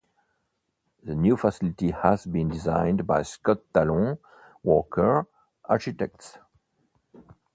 [1.03, 4.17] The new facility has been designed by Scott Tallon
[4.63, 5.27] Walker
[5.65, 6.39] architects.